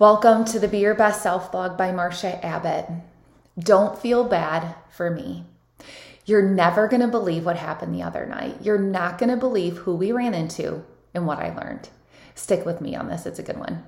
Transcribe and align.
Welcome 0.00 0.46
to 0.46 0.58
the 0.58 0.66
Be 0.66 0.78
Your 0.78 0.94
Best 0.94 1.22
Self 1.22 1.52
blog 1.52 1.76
by 1.76 1.92
Marcia 1.92 2.42
Abbott. 2.42 2.86
Don't 3.58 3.98
feel 3.98 4.24
bad 4.24 4.74
for 4.88 5.10
me. 5.10 5.44
You're 6.24 6.40
never 6.40 6.88
going 6.88 7.02
to 7.02 7.06
believe 7.06 7.44
what 7.44 7.58
happened 7.58 7.94
the 7.94 8.02
other 8.02 8.24
night. 8.24 8.56
You're 8.62 8.78
not 8.78 9.18
going 9.18 9.28
to 9.28 9.36
believe 9.36 9.76
who 9.76 9.94
we 9.94 10.10
ran 10.10 10.32
into 10.32 10.86
and 11.12 11.26
what 11.26 11.38
I 11.38 11.54
learned. 11.54 11.90
Stick 12.34 12.64
with 12.64 12.80
me 12.80 12.96
on 12.96 13.08
this, 13.08 13.26
it's 13.26 13.38
a 13.38 13.42
good 13.42 13.58
one. 13.58 13.84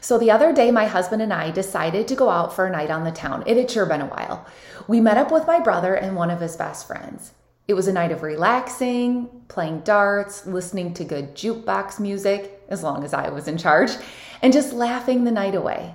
So, 0.00 0.18
the 0.18 0.30
other 0.30 0.52
day, 0.52 0.70
my 0.70 0.86
husband 0.86 1.20
and 1.20 1.32
I 1.32 1.50
decided 1.50 2.06
to 2.06 2.14
go 2.14 2.30
out 2.30 2.54
for 2.54 2.66
a 2.66 2.70
night 2.70 2.92
on 2.92 3.02
the 3.02 3.10
town. 3.10 3.42
It 3.44 3.56
had 3.56 3.68
sure 3.68 3.86
been 3.86 4.02
a 4.02 4.06
while. 4.06 4.46
We 4.86 5.00
met 5.00 5.18
up 5.18 5.32
with 5.32 5.48
my 5.48 5.58
brother 5.58 5.96
and 5.96 6.14
one 6.14 6.30
of 6.30 6.40
his 6.40 6.54
best 6.54 6.86
friends. 6.86 7.32
It 7.66 7.72
was 7.72 7.88
a 7.88 7.94
night 7.94 8.12
of 8.12 8.22
relaxing, 8.22 9.28
playing 9.48 9.80
darts, 9.80 10.46
listening 10.46 10.92
to 10.94 11.04
good 11.04 11.34
jukebox 11.34 11.98
music, 11.98 12.62
as 12.68 12.82
long 12.82 13.04
as 13.04 13.14
I 13.14 13.30
was 13.30 13.48
in 13.48 13.56
charge, 13.56 13.90
and 14.42 14.52
just 14.52 14.74
laughing 14.74 15.24
the 15.24 15.30
night 15.30 15.54
away. 15.54 15.94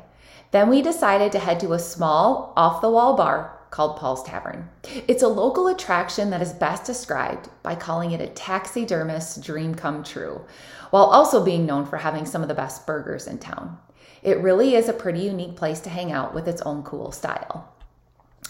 Then 0.50 0.70
we 0.70 0.82
decided 0.82 1.32
to 1.32 1.40
head 1.40 1.60
to 1.60 1.74
a 1.74 1.80
small, 1.80 2.54
off 2.58 2.82
the 2.82 2.90
wall 2.90 3.16
bar 3.16 3.60
called 3.70 3.98
Paul's 3.98 4.24
Tavern. 4.24 4.68
It's 5.08 5.22
a 5.22 5.28
local 5.28 5.68
attraction 5.68 6.32
that 6.32 6.42
is 6.42 6.54
best 6.54 6.86
described 6.86 7.50
by 7.62 7.76
calling 7.76 8.14
it 8.14 8.22
a 8.22 8.28
taxidermist's 8.28 9.38
dream 9.38 9.76
come 9.76 10.04
true, 10.04 10.42
while 10.90 11.04
also 11.04 11.46
being 11.46 11.68
known 11.68 11.86
for 11.86 11.98
having 11.98 12.26
some 12.26 12.42
of 12.42 12.48
the 12.48 12.56
best 12.56 12.88
burgers 12.88 13.28
in 13.28 13.38
town. 13.38 13.78
It 14.24 14.40
really 14.40 14.74
is 14.74 14.90
a 14.90 14.94
pretty 14.94 15.20
unique 15.20 15.56
place 15.56 15.82
to 15.82 15.90
hang 15.92 16.12
out 16.12 16.34
with 16.34 16.48
its 16.48 16.64
own 16.64 16.82
cool 16.82 17.12
style. 17.12 17.72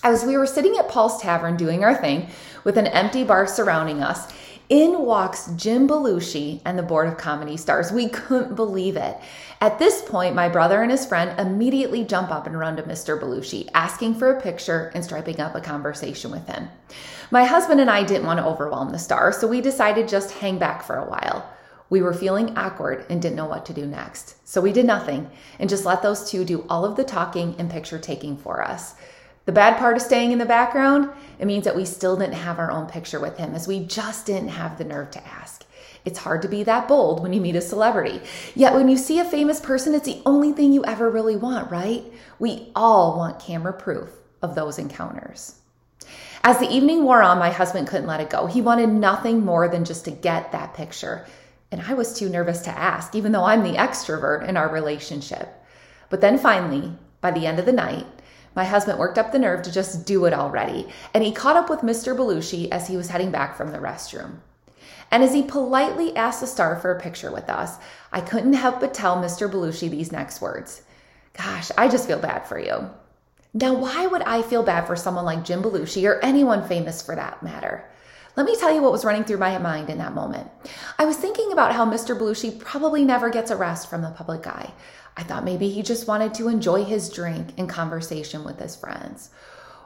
As 0.02 0.23
we 0.23 0.38
were 0.38 0.45
sitting 0.45 0.77
at 0.77 0.88
Paul's 0.88 1.21
Tavern 1.21 1.58
doing 1.58 1.84
our 1.84 1.94
thing 1.94 2.30
with 2.63 2.77
an 2.77 2.88
empty 2.88 3.26
bar 3.26 3.45
surrounding 3.45 4.02
us, 4.02 4.31
in 4.70 4.99
walks 4.99 5.48
Jim 5.55 5.88
Belushi 5.89 6.62
and 6.63 6.77
the 6.77 6.84
Board 6.84 7.08
of 7.08 7.17
Comedy 7.17 7.58
Stars. 7.58 7.91
We 7.91 8.08
couldn't 8.08 8.55
believe 8.55 8.95
it. 8.98 9.17
At 9.59 9.80
this 9.80 10.03
point, 10.03 10.35
my 10.35 10.48
brother 10.48 10.84
and 10.84 10.91
his 10.91 11.08
friend 11.08 11.38
immediately 11.39 12.05
jump 12.05 12.30
up 12.30 12.45
and 12.45 12.58
run 12.58 12.77
to 12.77 12.84
Mr. 12.84 13.20
Belushi, 13.20 13.67
asking 13.73 14.13
for 14.16 14.31
a 14.31 14.39
picture 14.39 14.91
and 14.94 15.03
striking 15.03 15.41
up 15.41 15.56
a 15.56 15.61
conversation 15.61 16.30
with 16.30 16.47
him. 16.47 16.69
My 17.31 17.45
husband 17.45 17.81
and 17.81 17.89
I 17.89 18.03
didn't 18.03 18.28
want 18.28 18.39
to 18.39 18.45
overwhelm 18.45 18.91
the 18.91 19.00
star, 19.00 19.31
so 19.31 19.47
we 19.47 19.59
decided 19.59 20.08
just 20.08 20.31
hang 20.31 20.59
back 20.59 20.84
for 20.84 20.97
a 20.97 21.09
while. 21.09 21.50
We 21.89 22.03
were 22.03 22.13
feeling 22.13 22.56
awkward 22.56 23.08
and 23.09 23.19
didn't 23.19 23.38
know 23.38 23.47
what 23.47 23.66
to 23.66 23.73
do 23.73 23.88
next. 23.88 24.47
So 24.47 24.61
we 24.61 24.72
did 24.72 24.86
nothing 24.86 25.31
and 25.58 25.67
just 25.67 25.86
let 25.86 26.03
those 26.03 26.30
two 26.30 26.45
do 26.45 26.66
all 26.69 26.86
of 26.86 26.95
the 26.95 27.03
talking 27.03 27.56
and 27.58 27.72
picture 27.72 27.97
taking 27.97 28.38
for 28.38 28.63
us. 28.63 28.94
The 29.50 29.53
bad 29.53 29.80
part 29.80 29.95
of 29.95 30.03
staying 30.03 30.31
in 30.31 30.38
the 30.38 30.45
background, 30.45 31.09
it 31.39 31.47
means 31.47 31.64
that 31.64 31.75
we 31.75 31.83
still 31.83 32.16
didn't 32.16 32.36
have 32.36 32.59
our 32.59 32.69
own 32.69 32.86
picture 32.86 33.19
with 33.19 33.39
him 33.39 33.56
as 33.56 33.67
we 33.67 33.83
just 33.83 34.28
didn't 34.28 34.50
have 34.50 34.78
the 34.78 34.83
nerve 34.83 35.09
to 35.09 35.28
ask. 35.28 35.66
It's 36.06 36.19
hard 36.19 36.44
to 36.44 36.47
be 36.47 36.61
that 36.61 36.88
bold 36.88 37.23
when 37.23 37.33
you 37.33 37.41
meet 37.41 37.56
a 37.56 37.61
celebrity. 37.61 38.22
Yet 38.53 38.75
when 38.75 38.88
you 38.88 38.95
see 38.95 39.17
a 39.17 39.25
famous 39.25 39.59
person, 39.59 39.95
it's 39.95 40.06
the 40.06 40.22
only 40.23 40.53
thing 40.53 40.72
you 40.72 40.86
ever 40.86 41.09
really 41.09 41.36
want, 41.36 41.72
right? 41.72 42.03
We 42.38 42.72
all 42.75 43.17
want 43.17 43.39
camera 43.39 43.73
proof 43.73 44.11
of 44.44 44.53
those 44.53 44.78
encounters. 44.78 45.56
As 46.44 46.59
the 46.59 46.69
evening 46.69 47.03
wore 47.03 47.23
on, 47.23 47.39
my 47.39 47.50
husband 47.50 47.88
couldn't 47.88 48.06
let 48.06 48.22
it 48.22 48.30
go. 48.30 48.45
He 48.45 48.61
wanted 48.61 48.89
nothing 48.89 49.44
more 49.44 49.67
than 49.67 49.84
just 49.84 50.06
to 50.06 50.11
get 50.11 50.52
that 50.52 50.75
picture. 50.75 51.25
And 51.72 51.81
I 51.81 51.95
was 51.95 52.13
too 52.13 52.30
nervous 52.30 52.61
to 52.61 52.69
ask, 52.69 53.16
even 53.16 53.31
though 53.31 53.45
I'm 53.45 53.63
the 53.63 53.80
extrovert 53.80 54.47
in 54.47 54.58
our 54.58 54.69
relationship. 54.69 55.52
But 56.11 56.22
then 56.22 56.38
finally, 56.38 56.94
by 57.19 57.31
the 57.31 57.47
end 57.47 57.58
of 57.58 57.66
the 57.66 57.73
night, 57.73 58.06
my 58.55 58.66
husband 58.66 59.00
worked 59.00 59.17
up 59.17 59.31
the 59.31 59.39
nerve 59.39 59.61
to 59.64 59.72
just 59.72 60.05
do 60.05 60.25
it 60.25 60.33
already, 60.33 60.88
and 61.14 61.23
he 61.23 61.31
caught 61.31 61.55
up 61.55 61.69
with 61.69 61.80
Mr. 61.81 62.16
Belushi 62.16 62.69
as 62.72 62.88
he 62.88 62.97
was 62.97 63.09
heading 63.09 63.31
back 63.31 63.56
from 63.56 63.72
the 63.72 63.78
restroom. 63.78 64.39
And 65.11 65.23
as 65.23 65.33
he 65.33 65.44
politely 65.44 66.16
asked 66.16 66.41
the 66.41 66.47
star 66.47 66.75
for 66.80 66.91
a 66.91 67.00
picture 67.00 67.31
with 67.31 67.50
us, 67.50 67.78
I 68.11 68.22
couldn't 68.22 68.53
help 68.53 68.80
but 68.80 68.94
tell 68.94 69.17
Mr. 69.17 69.52
Belushi 69.52 69.89
these 69.89 70.11
next 70.11 70.41
words 70.41 70.83
Gosh, 71.33 71.72
I 71.78 71.88
just 71.88 72.08
feel 72.08 72.19
bad 72.19 72.47
for 72.47 72.59
you. 72.59 72.89
Now, 73.53 73.73
why 73.73 74.06
would 74.06 74.22
I 74.23 74.41
feel 74.41 74.61
bad 74.61 74.86
for 74.86 74.95
someone 74.95 75.25
like 75.25 75.45
Jim 75.45 75.63
Belushi 75.63 76.08
or 76.08 76.19
anyone 76.19 76.67
famous 76.67 77.02
for 77.02 77.16
that 77.16 77.41
matter? 77.41 77.89
Let 78.39 78.45
me 78.45 78.55
tell 78.55 78.73
you 78.73 78.81
what 78.81 78.94
was 78.94 79.03
running 79.03 79.25
through 79.25 79.39
my 79.39 79.57
mind 79.57 79.89
in 79.89 79.97
that 79.97 80.13
moment. 80.13 80.50
I 80.97 81.03
was 81.03 81.17
thinking 81.17 81.51
about 81.51 81.73
how 81.73 81.85
Mr. 81.85 82.17
Belushi 82.17 82.57
probably 82.57 83.03
never 83.03 83.29
gets 83.29 83.51
a 83.51 83.57
rest 83.57 83.89
from 83.89 84.01
the 84.01 84.11
public 84.11 84.47
eye. 84.47 84.72
I 85.17 85.23
thought 85.23 85.44
maybe 85.44 85.67
he 85.67 85.81
just 85.81 86.07
wanted 86.07 86.33
to 86.35 86.47
enjoy 86.47 86.85
his 86.85 87.09
drink 87.09 87.49
and 87.57 87.67
conversation 87.67 88.45
with 88.45 88.57
his 88.57 88.78
friends. 88.78 89.31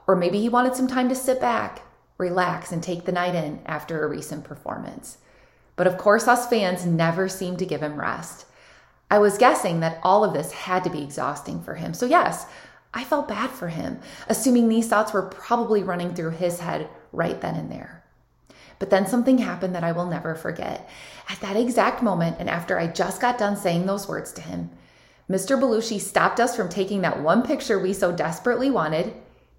Or 0.05 0.15
maybe 0.15 0.39
he 0.39 0.49
wanted 0.49 0.75
some 0.75 0.87
time 0.87 1.09
to 1.09 1.15
sit 1.15 1.41
back, 1.41 1.81
relax, 2.19 2.71
and 2.71 2.83
take 2.83 3.05
the 3.05 3.11
night 3.11 3.33
in 3.33 3.59
after 3.65 4.03
a 4.03 4.07
recent 4.07 4.43
performance. 4.43 5.17
But 5.75 5.87
of 5.87 5.97
course, 5.97 6.27
us 6.27 6.47
fans 6.47 6.85
never 6.85 7.27
seem 7.27 7.57
to 7.57 7.65
give 7.65 7.81
him 7.81 7.99
rest. 7.99 8.45
I 9.09 9.17
was 9.17 9.39
guessing 9.39 9.79
that 9.79 9.99
all 10.03 10.23
of 10.23 10.33
this 10.33 10.51
had 10.51 10.83
to 10.83 10.91
be 10.91 11.01
exhausting 11.01 11.63
for 11.63 11.73
him. 11.73 11.95
So, 11.95 12.05
yes, 12.05 12.45
I 12.93 13.03
felt 13.03 13.27
bad 13.27 13.49
for 13.49 13.69
him, 13.69 13.99
assuming 14.27 14.69
these 14.69 14.89
thoughts 14.89 15.11
were 15.11 15.23
probably 15.23 15.81
running 15.81 16.13
through 16.13 16.33
his 16.33 16.59
head 16.59 16.87
right 17.11 17.41
then 17.41 17.55
and 17.55 17.71
there. 17.71 18.02
But 18.83 18.89
then 18.89 19.07
something 19.07 19.37
happened 19.37 19.73
that 19.75 19.85
I 19.85 19.93
will 19.93 20.07
never 20.07 20.35
forget. 20.35 20.89
At 21.29 21.39
that 21.39 21.55
exact 21.55 22.03
moment, 22.03 22.35
and 22.37 22.49
after 22.49 22.77
I 22.77 22.87
just 22.87 23.21
got 23.21 23.37
done 23.37 23.55
saying 23.55 23.85
those 23.85 24.09
words 24.09 24.33
to 24.33 24.41
him, 24.41 24.71
Mr. 25.29 25.57
Belushi 25.57 26.01
stopped 26.01 26.37
us 26.37 26.53
from 26.53 26.67
taking 26.67 26.99
that 26.99 27.21
one 27.21 27.43
picture 27.43 27.79
we 27.79 27.93
so 27.93 28.11
desperately 28.11 28.69
wanted. 28.69 29.13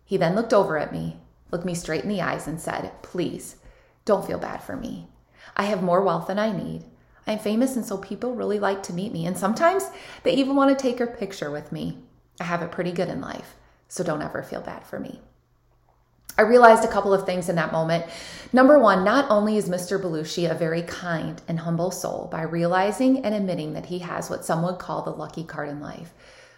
He 0.04 0.18
then 0.18 0.34
looked 0.34 0.52
over 0.52 0.76
at 0.76 0.92
me, 0.92 1.16
looked 1.50 1.64
me 1.64 1.74
straight 1.74 2.02
in 2.02 2.10
the 2.10 2.20
eyes, 2.20 2.46
and 2.46 2.60
said, 2.60 2.92
Please, 3.00 3.56
don't 4.04 4.26
feel 4.26 4.36
bad 4.36 4.62
for 4.62 4.76
me. 4.76 5.08
I 5.56 5.62
have 5.62 5.82
more 5.82 6.02
wealth 6.02 6.26
than 6.26 6.38
I 6.38 6.52
need. 6.52 6.84
I'm 7.26 7.38
famous, 7.38 7.76
and 7.76 7.86
so 7.86 7.96
people 7.96 8.34
really 8.34 8.58
like 8.58 8.82
to 8.82 8.92
meet 8.92 9.14
me. 9.14 9.24
And 9.24 9.38
sometimes 9.38 9.88
they 10.22 10.34
even 10.34 10.54
want 10.54 10.78
to 10.78 10.82
take 10.82 11.00
a 11.00 11.06
picture 11.06 11.50
with 11.50 11.72
me. 11.72 11.96
I 12.38 12.44
have 12.44 12.60
it 12.60 12.72
pretty 12.72 12.92
good 12.92 13.08
in 13.08 13.22
life, 13.22 13.54
so 13.88 14.04
don't 14.04 14.20
ever 14.20 14.42
feel 14.42 14.60
bad 14.60 14.86
for 14.86 15.00
me. 15.00 15.22
I 16.36 16.42
realized 16.42 16.84
a 16.84 16.88
couple 16.88 17.14
of 17.14 17.26
things 17.26 17.48
in 17.48 17.56
that 17.56 17.72
moment. 17.72 18.06
Number 18.52 18.78
one, 18.78 19.04
not 19.04 19.30
only 19.30 19.56
is 19.56 19.68
Mr. 19.68 20.00
Belushi 20.00 20.50
a 20.50 20.54
very 20.54 20.82
kind 20.82 21.40
and 21.46 21.60
humble 21.60 21.90
soul 21.92 22.28
by 22.30 22.42
realizing 22.42 23.24
and 23.24 23.34
admitting 23.34 23.72
that 23.74 23.86
he 23.86 24.00
has 24.00 24.30
what 24.30 24.44
some 24.44 24.62
would 24.62 24.78
call 24.78 25.02
the 25.02 25.10
lucky 25.10 25.44
card 25.44 25.68
in 25.68 25.80
life, 25.80 26.12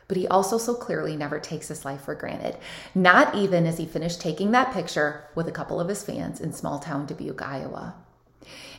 but 0.08 0.16
he 0.16 0.26
also 0.28 0.56
so 0.56 0.74
clearly 0.74 1.16
never 1.16 1.38
takes 1.38 1.68
his 1.68 1.84
life 1.84 2.02
for 2.02 2.14
granted. 2.14 2.56
Not 2.94 3.34
even 3.34 3.66
as 3.66 3.76
he 3.76 3.84
finished 3.84 4.20
taking 4.20 4.52
that 4.52 4.72
picture 4.72 5.24
with 5.34 5.48
a 5.48 5.52
couple 5.52 5.78
of 5.78 5.88
his 5.88 6.02
fans 6.02 6.40
in 6.40 6.52
small 6.52 6.78
town 6.78 7.06
Dubuque, 7.06 7.42
Iowa. 7.42 7.94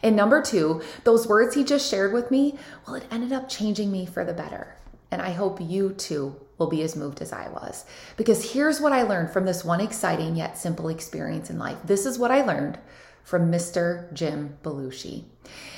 And 0.01 0.15
number 0.15 0.41
two, 0.41 0.81
those 1.03 1.27
words 1.27 1.55
he 1.55 1.63
just 1.63 1.89
shared 1.89 2.13
with 2.13 2.31
me, 2.31 2.57
well, 2.85 2.95
it 2.95 3.05
ended 3.11 3.33
up 3.33 3.49
changing 3.49 3.91
me 3.91 4.05
for 4.05 4.23
the 4.23 4.33
better. 4.33 4.77
And 5.11 5.21
I 5.21 5.31
hope 5.31 5.59
you 5.61 5.91
too 5.91 6.35
will 6.57 6.67
be 6.67 6.81
as 6.81 6.95
moved 6.95 7.21
as 7.21 7.31
I 7.31 7.49
was. 7.49 7.85
Because 8.17 8.51
here's 8.51 8.81
what 8.81 8.91
I 8.91 9.03
learned 9.03 9.31
from 9.31 9.45
this 9.45 9.63
one 9.63 9.81
exciting 9.81 10.35
yet 10.35 10.57
simple 10.57 10.89
experience 10.89 11.49
in 11.49 11.59
life. 11.59 11.77
This 11.85 12.05
is 12.05 12.19
what 12.19 12.31
I 12.31 12.43
learned 12.43 12.79
from 13.23 13.51
Mr. 13.51 14.11
Jim 14.13 14.57
Belushi. 14.63 15.25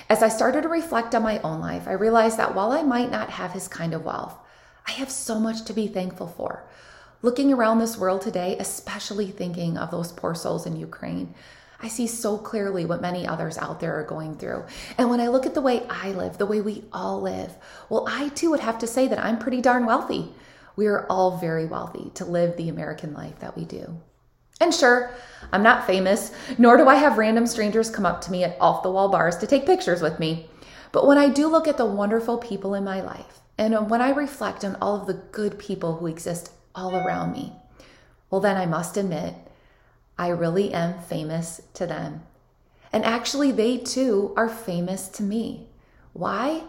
As 0.10 0.24
I 0.24 0.30
started 0.30 0.62
to 0.64 0.70
reflect 0.70 1.14
on 1.14 1.24
my 1.24 1.40
own 1.40 1.60
life, 1.60 1.88
I 1.88 1.94
realized 1.94 2.38
that 2.38 2.56
while 2.56 2.72
I 2.72 2.82
might 2.82 3.12
not 3.12 3.32
have 3.32 3.52
his 3.52 3.68
kind 3.68 3.94
of 3.94 4.06
wealth, 4.06 4.38
I 4.88 4.92
have 4.94 5.12
so 5.12 5.40
much 5.40 5.66
to 5.66 5.74
be 5.74 5.88
thankful 5.88 6.28
for. 6.28 6.64
Looking 7.22 7.52
around 7.52 7.80
this 7.80 7.98
world 7.98 8.22
today, 8.22 8.56
especially 8.60 9.30
thinking 9.30 9.78
of 9.78 9.92
those 9.92 10.12
poor 10.12 10.34
souls 10.34 10.66
in 10.66 10.78
Ukraine, 10.78 11.36
I 11.82 11.88
see 11.88 12.08
so 12.08 12.38
clearly 12.38 12.86
what 12.86 13.02
many 13.02 13.26
others 13.26 13.58
out 13.58 13.80
there 13.80 13.98
are 14.00 14.04
going 14.04 14.36
through. 14.36 14.66
And 14.98 15.10
when 15.10 15.22
I 15.22 15.28
look 15.28 15.46
at 15.46 15.54
the 15.54 15.62
way 15.62 15.86
I 15.90 16.12
live, 16.12 16.38
the 16.38 16.46
way 16.46 16.60
we 16.60 16.84
all 16.92 17.22
live, 17.22 17.56
well, 17.90 18.06
I 18.10 18.30
too 18.30 18.50
would 18.52 18.60
have 18.60 18.80
to 18.80 18.88
say 18.88 19.08
that 19.08 19.24
I'm 19.24 19.40
pretty 19.40 19.62
darn 19.62 19.86
wealthy. 19.86 20.34
We 20.76 20.88
are 20.88 21.06
all 21.08 21.38
very 21.38 21.66
wealthy 21.66 22.12
to 22.16 22.26
live 22.26 22.58
the 22.58 22.70
American 22.70 23.14
life 23.14 23.40
that 23.40 23.56
we 23.56 23.64
do. 23.64 23.98
And 24.62 24.74
sure, 24.74 25.12
I'm 25.54 25.64
not 25.64 25.88
famous, 25.88 26.34
nor 26.58 26.76
do 26.76 26.88
I 26.90 26.96
have 26.96 27.18
random 27.18 27.48
strangers 27.48 27.90
come 27.90 28.06
up 28.06 28.20
to 28.22 28.32
me 28.32 28.44
at 28.44 28.58
off 28.60 28.84
the 28.84 28.92
wall 28.92 29.08
bars 29.08 29.38
to 29.38 29.48
take 29.48 29.66
pictures 29.66 30.02
with 30.02 30.20
me. 30.20 30.50
But 30.92 31.08
when 31.08 31.18
I 31.18 31.30
do 31.30 31.48
look 31.48 31.68
at 31.68 31.78
the 31.78 31.86
wonderful 31.86 32.38
people 32.38 32.74
in 32.74 32.84
my 32.84 33.00
life, 33.00 33.40
and 33.58 33.90
when 33.90 34.02
I 34.02 34.10
reflect 34.10 34.66
on 34.66 34.76
all 34.82 35.00
of 35.00 35.08
the 35.08 35.14
good 35.32 35.60
people 35.60 35.96
who 35.96 36.08
exist 36.08 36.52
all 36.76 36.96
around 36.96 37.32
me, 37.32 37.54
well, 38.30 38.42
then 38.42 38.58
I 38.58 38.66
must 38.66 38.98
admit 38.98 39.34
I 40.20 40.28
really 40.28 40.74
am 40.74 41.00
famous 41.00 41.62
to 41.76 41.88
them. 41.88 42.24
And 42.92 43.06
actually, 43.06 43.54
they 43.54 43.78
too 43.78 44.34
are 44.36 44.50
famous 44.50 45.08
to 45.10 45.24
me. 45.24 45.70
Why? 46.12 46.64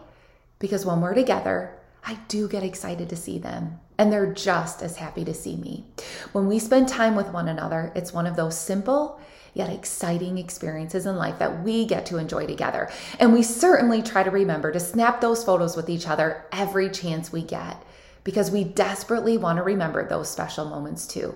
Because 0.61 0.87
when 0.87 1.01
we're 1.01 1.15
together, 1.15 1.75
I 2.05 2.21
do 2.29 2.47
get 2.47 2.63
excited 2.63 3.09
to 3.09 3.17
see 3.17 3.39
them, 3.39 3.81
and 3.99 4.13
they're 4.13 4.33
just 4.33 4.83
as 4.83 4.97
happy 4.97 5.25
to 5.25 5.35
see 5.35 5.57
me. 5.57 5.85
When 6.31 6.47
we 6.47 6.61
spend 6.61 6.89
time 6.89 7.17
with 7.17 7.33
one 7.33 7.49
another, 7.49 7.91
it's 7.97 8.13
one 8.13 8.27
of 8.27 8.37
those 8.37 8.57
simple 8.57 9.21
yet 9.53 9.69
exciting 9.69 10.39
experiences 10.39 11.07
in 11.07 11.17
life 11.17 11.41
that 11.41 11.65
we 11.65 11.85
get 11.85 12.07
to 12.07 12.19
enjoy 12.19 12.47
together. 12.47 12.89
And 13.19 13.33
we 13.33 13.43
certainly 13.43 14.01
try 14.01 14.23
to 14.23 14.31
remember 14.31 14.71
to 14.71 14.79
snap 14.79 15.21
those 15.21 15.43
photos 15.43 15.77
with 15.77 15.91
each 15.91 16.07
other 16.07 16.45
every 16.53 16.89
chance 16.89 17.33
we 17.33 17.43
get 17.43 17.83
because 18.23 18.53
we 18.53 18.63
desperately 18.63 19.37
want 19.37 19.57
to 19.57 19.65
remember 19.65 20.07
those 20.07 20.31
special 20.31 20.67
moments 20.67 21.05
too. 21.05 21.35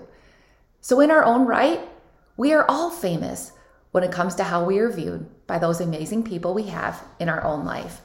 So, 0.79 1.01
in 1.01 1.11
our 1.11 1.25
own 1.25 1.45
right, 1.45 1.81
we 2.37 2.53
are 2.53 2.65
all 2.69 2.89
famous, 2.89 3.51
when 3.95 4.03
it 4.03 4.11
comes 4.11 4.35
to 4.35 4.43
how 4.43 4.61
we 4.61 4.77
are 4.79 4.89
viewed 4.89 5.25
by 5.47 5.57
those 5.57 5.79
amazing 5.79 6.21
people 6.21 6.53
we 6.53 6.63
have 6.63 7.01
in 7.17 7.29
our 7.29 7.41
own 7.45 7.63
life. 7.63 8.01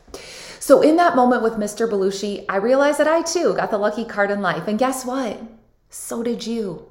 So, 0.61 0.83
in 0.83 0.95
that 0.99 1.17
moment 1.17 1.43
with 1.43 1.55
Mr. 1.55 1.91
Belushi, 1.91 2.45
I 2.49 2.59
realized 2.59 3.01
that 3.01 3.09
I 3.09 3.23
too 3.23 3.55
got 3.55 3.73
the 3.73 3.79
lucky 3.79 4.05
card 4.05 4.31
in 4.31 4.41
life. 4.41 4.69
And 4.69 4.79
guess 4.79 5.05
what? 5.05 5.41
So 5.89 6.23
did 6.23 6.47
you. 6.47 6.87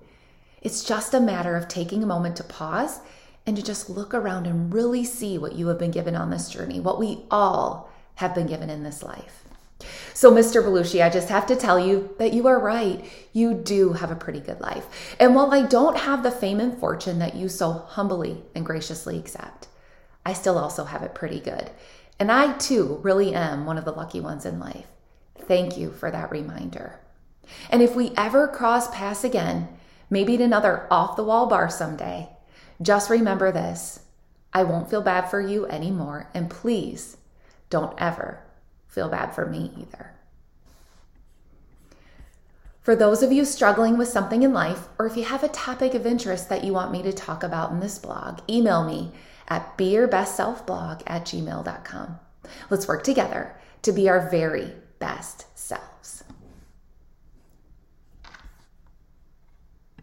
It's 0.61 0.83
just 0.83 1.13
a 1.13 1.21
matter 1.21 1.55
of 1.55 1.69
taking 1.69 2.03
a 2.03 2.07
moment 2.07 2.35
to 2.35 2.43
pause 2.43 2.99
and 3.45 3.55
to 3.55 3.63
just 3.63 3.89
look 3.89 4.13
around 4.13 4.45
and 4.45 4.73
really 4.73 5.05
see 5.05 5.37
what 5.37 5.53
you 5.53 5.67
have 5.67 5.79
been 5.79 5.91
given 5.91 6.17
on 6.17 6.29
this 6.29 6.49
journey, 6.49 6.81
what 6.81 6.99
we 6.99 7.23
all 7.31 7.89
have 8.15 8.35
been 8.35 8.47
given 8.47 8.69
in 8.69 8.83
this 8.83 9.01
life. 9.01 9.45
So, 10.19 10.33
Mr. 10.33 10.61
Belushi, 10.61 11.01
I 11.01 11.09
just 11.09 11.29
have 11.29 11.45
to 11.45 11.55
tell 11.55 11.79
you 11.79 12.13
that 12.19 12.33
you 12.33 12.45
are 12.47 12.59
right. 12.59 13.05
You 13.31 13.53
do 13.53 13.93
have 13.93 14.11
a 14.11 14.17
pretty 14.17 14.41
good 14.41 14.59
life. 14.59 15.15
And 15.17 15.33
while 15.33 15.53
I 15.53 15.65
don't 15.65 15.95
have 15.95 16.23
the 16.23 16.29
fame 16.29 16.59
and 16.59 16.77
fortune 16.77 17.19
that 17.19 17.35
you 17.35 17.47
so 17.47 17.71
humbly 17.71 18.43
and 18.53 18.65
graciously 18.65 19.17
accept, 19.17 19.69
I 20.25 20.33
still 20.33 20.57
also 20.57 20.83
have 20.83 21.03
it 21.03 21.15
pretty 21.15 21.39
good. 21.39 21.71
And 22.19 22.33
I 22.33 22.51
too 22.57 22.99
really 23.01 23.33
am 23.33 23.65
one 23.65 23.77
of 23.77 23.85
the 23.85 23.93
lucky 23.93 24.19
ones 24.19 24.45
in 24.45 24.59
life. 24.59 24.87
Thank 25.37 25.77
you 25.77 25.89
for 25.89 26.11
that 26.11 26.31
reminder. 26.31 26.99
And 27.69 27.81
if 27.81 27.95
we 27.95 28.11
ever 28.17 28.45
cross 28.49 28.93
paths 28.93 29.23
again, 29.23 29.69
maybe 30.09 30.35
at 30.35 30.41
another 30.41 30.85
off 30.91 31.15
the 31.15 31.23
wall 31.23 31.47
bar 31.47 31.69
someday, 31.69 32.27
just 32.81 33.09
remember 33.09 33.53
this 33.53 34.01
I 34.53 34.63
won't 34.63 34.89
feel 34.89 35.01
bad 35.01 35.29
for 35.29 35.39
you 35.39 35.65
anymore. 35.67 36.29
And 36.33 36.49
please 36.49 37.15
don't 37.69 37.95
ever 37.97 38.41
feel 38.89 39.07
bad 39.07 39.33
for 39.33 39.45
me 39.45 39.71
either. 39.77 40.11
For 42.81 42.95
those 42.95 43.21
of 43.21 43.31
you 43.31 43.45
struggling 43.45 43.97
with 43.97 44.07
something 44.07 44.41
in 44.41 44.51
life, 44.51 44.87
or 44.97 45.05
if 45.05 45.15
you 45.15 45.23
have 45.23 45.43
a 45.43 45.49
topic 45.49 45.93
of 45.93 46.05
interest 46.05 46.49
that 46.49 46.63
you 46.63 46.73
want 46.73 46.91
me 46.91 47.03
to 47.03 47.13
talk 47.13 47.43
about 47.43 47.71
in 47.71 47.79
this 47.79 47.99
blog, 47.99 48.39
email 48.49 48.83
me 48.83 49.11
at 49.47 49.77
beyourbestselfblog 49.77 51.03
at 51.05 51.23
gmail.com. 51.25 52.19
Let's 52.69 52.87
work 52.87 53.03
together 53.03 53.55
to 53.83 53.91
be 53.91 54.09
our 54.09 54.29
very 54.29 54.73
best 54.97 55.45
selves. 55.57 56.23